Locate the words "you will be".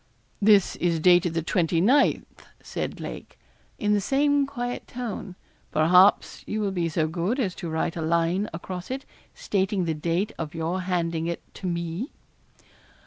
6.47-6.89